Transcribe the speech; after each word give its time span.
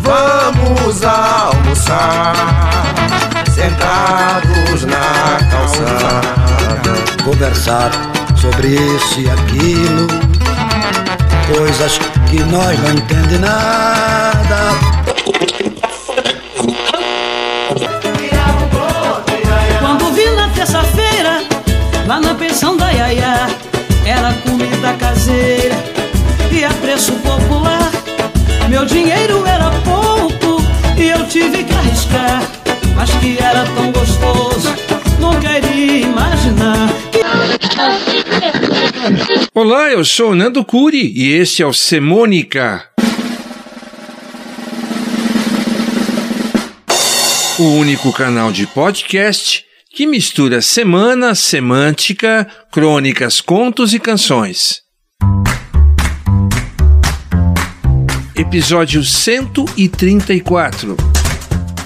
Vamos 0.00 1.04
almoçar, 1.04 2.34
sentados 3.54 4.84
na 4.84 5.38
calçada, 5.48 6.92
conversar 7.24 7.92
sobre 8.34 8.66
isso 8.66 9.20
e 9.20 9.30
aquilo, 9.30 10.08
coisas 11.54 12.00
que 12.28 12.42
nós 12.50 12.76
não 12.80 12.94
entendemos 12.94 13.38
nada. 13.38 13.75
Meu 28.76 28.84
dinheiro 28.84 29.42
era 29.46 29.70
pouco 29.80 30.62
e 31.00 31.08
eu 31.08 31.26
tive 31.28 31.64
que 31.64 31.72
arriscar, 31.72 32.42
mas 32.94 33.10
que 33.20 33.38
era 33.42 33.64
tão 33.74 33.90
gostoso, 33.90 34.68
não 35.18 35.40
queria 35.40 36.02
imaginar. 36.02 36.86
Que... 37.10 37.20
Olá, 39.54 39.90
eu 39.90 40.04
sou 40.04 40.34
Nando 40.34 40.62
Curi 40.62 41.10
e 41.16 41.32
este 41.32 41.62
é 41.62 41.66
o 41.66 41.72
Semônica. 41.72 42.86
O 47.58 47.78
único 47.78 48.12
canal 48.12 48.52
de 48.52 48.66
podcast 48.66 49.64
que 49.90 50.06
mistura 50.06 50.60
semana, 50.60 51.34
semântica, 51.34 52.46
crônicas, 52.70 53.40
contos 53.40 53.94
e 53.94 53.98
canções. 53.98 54.85
Episódio 58.38 59.02
134 59.02 60.94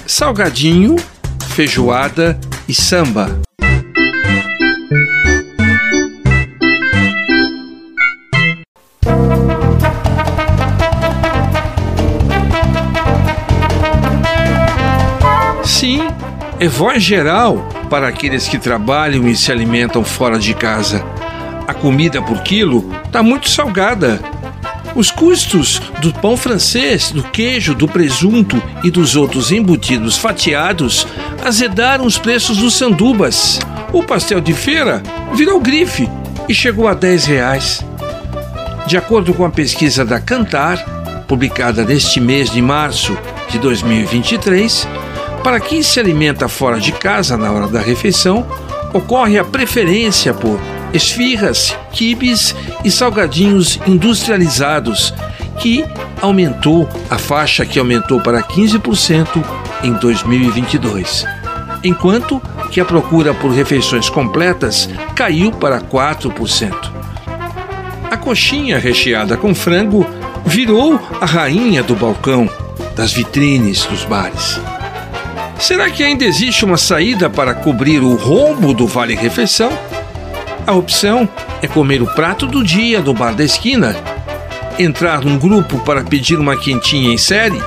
Salgadinho, 0.05 0.97
Feijoada 1.55 2.37
e 2.67 2.73
Samba. 2.73 3.39
Sim, 15.63 16.01
é 16.59 16.67
voz 16.67 17.01
geral 17.01 17.65
para 17.89 18.09
aqueles 18.09 18.49
que 18.49 18.59
trabalham 18.59 19.25
e 19.29 19.37
se 19.37 19.53
alimentam 19.53 20.03
fora 20.03 20.37
de 20.37 20.53
casa. 20.53 21.01
A 21.65 21.73
comida 21.73 22.21
por 22.21 22.43
quilo 22.43 22.91
está 23.05 23.23
muito 23.23 23.49
salgada. 23.49 24.19
Os 24.93 25.09
custos 25.09 25.81
do 26.01 26.13
pão 26.13 26.35
francês, 26.35 27.11
do 27.11 27.23
queijo, 27.23 27.73
do 27.73 27.87
presunto 27.87 28.61
e 28.83 28.91
dos 28.91 29.15
outros 29.15 29.51
embutidos 29.51 30.17
fatiados 30.17 31.07
azedaram 31.43 32.05
os 32.05 32.17
preços 32.17 32.57
dos 32.57 32.75
sandubas. 32.75 33.59
O 33.93 34.03
pastel 34.03 34.41
de 34.41 34.53
feira 34.53 35.01
virou 35.33 35.61
grife 35.61 36.09
e 36.47 36.53
chegou 36.53 36.87
a 36.87 36.93
10 36.93 37.25
reais. 37.25 37.85
De 38.85 38.97
acordo 38.97 39.33
com 39.33 39.45
a 39.45 39.49
pesquisa 39.49 40.03
da 40.03 40.19
Cantar, 40.19 40.77
publicada 41.27 41.85
neste 41.85 42.19
mês 42.19 42.49
de 42.49 42.61
março 42.61 43.17
de 43.49 43.57
2023, 43.59 44.87
para 45.41 45.59
quem 45.59 45.81
se 45.81 45.99
alimenta 45.99 46.49
fora 46.49 46.79
de 46.79 46.91
casa 46.91 47.37
na 47.37 47.49
hora 47.51 47.67
da 47.67 47.79
refeição, 47.79 48.45
ocorre 48.93 49.39
a 49.39 49.45
preferência 49.45 50.33
por 50.33 50.59
esfirras, 50.93 51.75
quibes 51.91 52.55
e 52.83 52.91
salgadinhos 52.91 53.79
industrializados, 53.87 55.13
que 55.59 55.85
aumentou 56.21 56.89
a 57.09 57.17
faixa 57.17 57.65
que 57.65 57.79
aumentou 57.79 58.19
para 58.19 58.41
15% 58.41 59.43
em 59.83 59.93
2022, 59.93 61.25
enquanto 61.83 62.41
que 62.71 62.79
a 62.79 62.85
procura 62.85 63.33
por 63.33 63.51
refeições 63.51 64.09
completas 64.09 64.89
caiu 65.15 65.51
para 65.51 65.81
4%. 65.81 66.91
A 68.09 68.17
coxinha 68.17 68.77
recheada 68.77 69.37
com 69.37 69.55
frango 69.55 70.05
virou 70.45 70.99
a 71.19 71.25
rainha 71.25 71.81
do 71.83 71.95
balcão, 71.95 72.49
das 72.95 73.13
vitrines 73.13 73.85
dos 73.85 74.03
bares. 74.03 74.59
Será 75.57 75.89
que 75.89 76.03
ainda 76.03 76.25
existe 76.25 76.65
uma 76.65 76.77
saída 76.77 77.29
para 77.29 77.53
cobrir 77.53 78.01
o 78.01 78.15
rombo 78.15 78.73
do 78.73 78.87
Vale 78.87 79.15
Refeição? 79.15 79.71
A 80.65 80.73
opção 80.73 81.27
é 81.61 81.67
comer 81.67 82.01
o 82.01 82.07
prato 82.13 82.45
do 82.45 82.63
dia 82.63 83.01
do 83.01 83.13
bar 83.13 83.33
da 83.33 83.43
esquina, 83.43 83.95
entrar 84.77 85.21
num 85.21 85.37
grupo 85.37 85.79
para 85.79 86.03
pedir 86.03 86.37
uma 86.37 86.55
quentinha 86.55 87.11
em 87.11 87.17
série. 87.17 87.61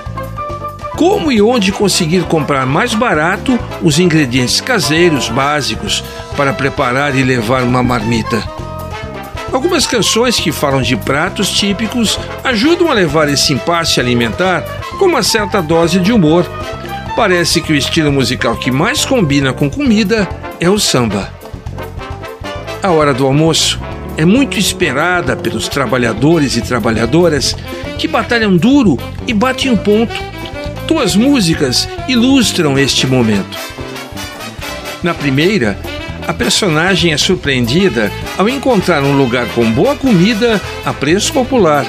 Como 0.96 1.32
e 1.32 1.42
onde 1.42 1.72
conseguir 1.72 2.22
comprar 2.24 2.64
mais 2.64 2.94
barato 2.94 3.58
os 3.82 3.98
ingredientes 3.98 4.60
caseiros 4.60 5.28
básicos 5.28 6.04
para 6.36 6.52
preparar 6.52 7.16
e 7.16 7.22
levar 7.22 7.64
uma 7.64 7.82
marmita? 7.82 8.42
Algumas 9.52 9.86
canções 9.86 10.38
que 10.38 10.52
falam 10.52 10.80
de 10.80 10.96
pratos 10.96 11.50
típicos 11.50 12.18
ajudam 12.44 12.90
a 12.90 12.94
levar 12.94 13.28
esse 13.28 13.52
impasse 13.52 13.98
alimentar 13.98 14.62
com 14.98 15.06
uma 15.06 15.22
certa 15.22 15.60
dose 15.60 15.98
de 15.98 16.12
humor. 16.12 16.46
Parece 17.16 17.60
que 17.60 17.72
o 17.72 17.76
estilo 17.76 18.12
musical 18.12 18.56
que 18.56 18.70
mais 18.70 19.04
combina 19.04 19.52
com 19.52 19.68
comida 19.68 20.28
é 20.60 20.70
o 20.70 20.78
samba. 20.78 21.33
A 22.84 22.90
hora 22.90 23.14
do 23.14 23.24
almoço 23.24 23.80
é 24.14 24.26
muito 24.26 24.58
esperada 24.58 25.34
pelos 25.34 25.68
trabalhadores 25.68 26.54
e 26.58 26.60
trabalhadoras 26.60 27.56
que 27.98 28.06
batalham 28.06 28.54
duro 28.54 28.98
e 29.26 29.32
batem 29.32 29.70
um 29.70 29.76
ponto. 29.76 30.14
Duas 30.86 31.16
músicas 31.16 31.88
ilustram 32.06 32.78
este 32.78 33.06
momento. 33.06 33.56
Na 35.02 35.14
primeira, 35.14 35.78
a 36.28 36.34
personagem 36.34 37.14
é 37.14 37.16
surpreendida 37.16 38.12
ao 38.36 38.50
encontrar 38.50 39.02
um 39.02 39.16
lugar 39.16 39.46
com 39.54 39.64
boa 39.72 39.96
comida 39.96 40.60
a 40.84 40.92
preço 40.92 41.32
popular 41.32 41.86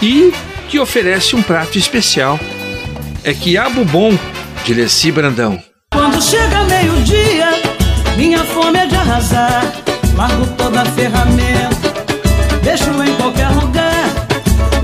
e 0.00 0.32
que 0.66 0.78
oferece 0.78 1.36
um 1.36 1.42
prato 1.42 1.76
especial. 1.76 2.40
É 3.22 3.34
Quiabo 3.34 3.84
Bom, 3.84 4.16
de 4.64 4.72
Leci 4.72 5.12
Brandão. 5.12 5.62
Quando 5.92 6.22
chega 6.22 6.64
meio-dia, 6.64 7.50
minha 8.16 8.42
fome 8.44 8.78
é 8.78 8.86
de 8.86 8.94
arrasar. 8.94 9.87
Largo 10.18 10.46
toda 10.56 10.82
a 10.82 10.84
ferramenta, 10.84 11.94
deixo 12.64 12.90
em 13.04 13.14
qualquer 13.14 13.50
lugar. 13.50 14.04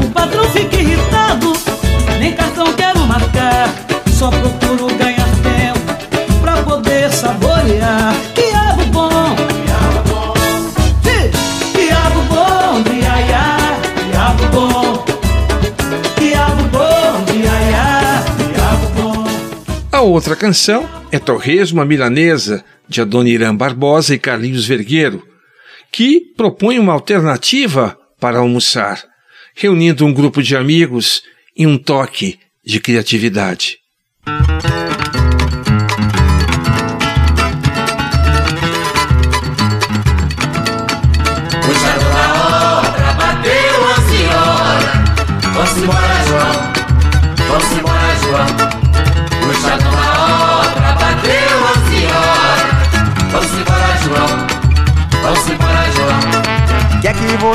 O 0.01 0.09
patrão 0.13 0.45
fica 0.51 0.77
irritado, 0.77 1.53
nem 2.21 2.33
cartão 2.33 2.73
quero 2.75 3.01
marcar. 3.01 3.69
Só 4.17 4.31
procuro 4.31 4.87
ganhar 4.97 5.27
tempo 5.43 6.41
pra 6.41 6.63
poder 6.63 7.11
saborear. 7.11 8.15
Quiabo 8.33 8.85
bom, 8.93 9.35
quiabo 9.65 10.09
bom, 10.09 10.35
quiabo 11.73 12.23
bom 12.33 12.83
de 12.85 13.01
iaiá, 13.01 13.57
quiabo 14.09 14.47
bom, 14.53 15.05
quiabo 16.17 16.63
bom 16.71 17.25
de 17.25 17.39
iaiá, 17.41 18.23
quiabo 18.55 18.87
bom. 19.03 19.25
A 19.91 20.01
outra 20.01 20.37
canção 20.37 20.94
é 21.15 21.19
Torresmo 21.21 21.85
Milanesa, 21.85 22.65
de 22.89 23.01
Adoniran 23.01 23.55
Barbosa 23.55 24.15
e 24.15 24.19
Carlinhos 24.19 24.67
Vergueiro, 24.67 25.23
que 25.93 26.21
propõe 26.37 26.79
uma 26.79 26.93
alternativa 26.93 27.97
para 28.19 28.39
almoçar, 28.39 29.01
reunindo 29.55 30.05
um 30.05 30.13
grupo 30.13 30.43
de 30.43 30.57
amigos 30.57 31.23
em 31.57 31.67
um 31.67 31.79
toque 31.79 32.39
de 32.65 32.81
criatividade. 32.81 33.79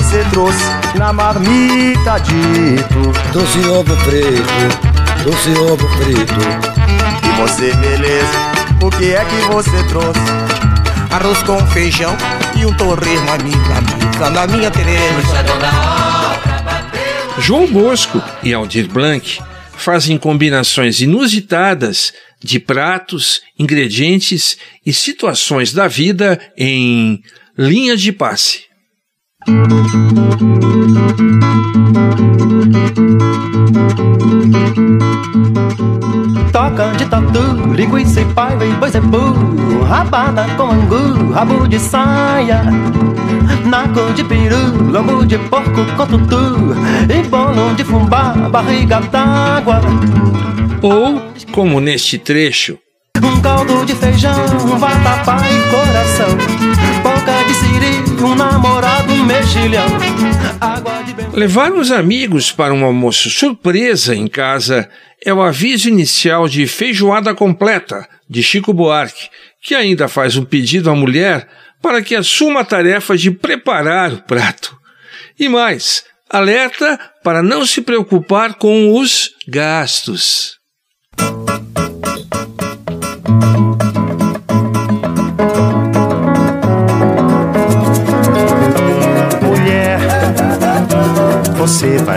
Você 0.09 0.23
trouxe 0.31 0.63
na 0.97 1.13
marmita 1.13 2.17
dito? 2.17 3.11
Doce 3.31 3.59
ovo 3.67 3.95
preto, 3.97 5.23
doce 5.23 5.51
ovo 5.51 5.88
frito. 5.97 6.33
E 7.23 7.39
você, 7.39 7.71
beleza? 7.75 8.33
O 8.81 8.89
que 8.89 9.11
é 9.11 9.23
que 9.23 9.53
você 9.53 9.83
trouxe? 9.88 10.19
Arroz 11.11 11.44
com 11.44 11.63
feijão 11.67 12.17
e 12.59 12.65
um 12.65 12.75
torresmo 12.75 13.29
amiga, 13.29 13.77
amiga 13.77 14.29
na 14.31 14.47
minha 14.47 14.71
Tereza. 14.71 15.45
João 17.38 17.67
Bosco 17.67 18.19
e 18.41 18.51
Aldir 18.51 18.89
Blanc 18.89 19.39
fazem 19.77 20.17
combinações 20.17 21.01
inusitadas 21.01 22.13
de 22.44 22.59
pratos, 22.59 23.41
ingredientes 23.59 24.57
e 24.83 24.91
situações 24.91 25.71
da 25.71 25.88
vida 25.88 26.39
em 26.57 27.21
Linha 27.56 27.95
de 27.95 28.11
Passe. 28.11 28.69
Toca 36.51 36.91
de 36.97 37.06
tatu, 37.06 37.74
linguiça 37.74 38.19
e 38.19 38.25
paiva 38.33 38.65
e 38.65 38.74
boi 38.74 38.89
zebu 38.89 39.86
Rabada 39.88 40.45
com 40.57 40.71
angu, 40.71 41.31
rabo 41.31 41.69
de 41.69 41.80
saia. 41.80 42.63
Naco 43.65 44.12
de 44.13 44.25
peru, 44.25 44.91
lombo 44.91 45.25
de 45.25 45.38
porco 45.38 45.85
com 45.95 46.06
tutu. 46.06 46.75
E 47.09 47.24
bolo 47.30 47.74
de 47.75 47.85
fubá, 47.85 48.33
barriga 48.51 49.00
d'água. 49.00 49.80
Ou, 50.81 51.21
como 51.53 51.80
neste 51.80 52.18
trecho, 52.18 52.77
um 53.24 53.39
caldo 53.39 53.85
de 53.85 53.95
feijão, 53.95 54.35
vatapá 54.77 55.38
e 55.50 55.71
coração 55.71 56.48
namorado 58.27 59.13
mexilhão. 59.25 59.88
Levar 61.33 61.71
os 61.71 61.92
amigos 61.92 62.51
para 62.51 62.74
um 62.74 62.83
almoço 62.83 63.30
surpresa 63.30 64.16
em 64.16 64.27
casa 64.27 64.89
é 65.25 65.33
o 65.33 65.42
aviso 65.42 65.88
inicial 65.88 66.48
de 66.48 66.68
feijoada 66.68 67.33
completa 67.33 68.07
de 68.30 68.44
Chico 68.44 68.74
Buarque, 68.74 69.30
que 69.62 69.75
ainda 69.75 70.07
faz 70.07 70.38
um 70.38 70.45
pedido 70.45 70.89
à 70.89 70.95
mulher 70.95 71.48
para 71.81 72.01
que 72.01 72.16
assuma 72.16 72.62
a 72.62 72.66
tarefa 72.66 73.18
de 73.18 73.31
preparar 73.31 74.13
o 74.13 74.21
prato. 74.24 74.77
E 75.39 75.48
mais, 75.48 76.04
alerta 76.30 77.00
para 77.24 77.42
não 77.42 77.66
se 77.66 77.81
preocupar 77.81 78.56
com 78.56 78.94
os 79.00 79.31
gastos. 79.48 80.60